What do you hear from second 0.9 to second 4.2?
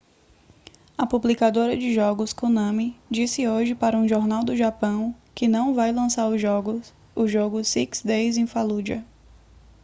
a publicadora de jogos konami disse hoje para um